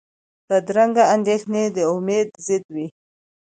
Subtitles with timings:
[0.47, 2.87] بدرنګه اندېښنې د امید ضد وي